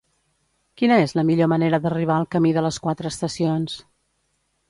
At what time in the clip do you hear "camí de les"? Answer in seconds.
2.35-2.79